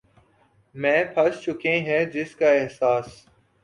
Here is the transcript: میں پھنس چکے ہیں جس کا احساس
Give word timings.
میں 0.75 1.03
پھنس 1.13 1.41
چکے 1.41 1.77
ہیں 1.79 2.03
جس 2.05 2.35
کا 2.35 2.51
احساس 2.51 3.05